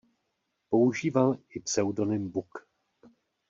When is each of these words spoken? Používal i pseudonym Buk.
Používal 0.69 1.37
i 1.49 1.59
pseudonym 1.59 2.29
Buk. 2.31 2.49